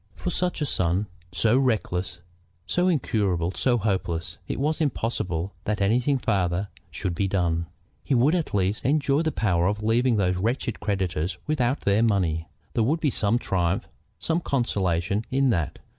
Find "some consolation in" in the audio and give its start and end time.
14.17-15.51